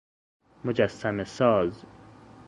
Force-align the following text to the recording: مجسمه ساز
مجسمه 0.63 1.23
ساز 1.23 1.85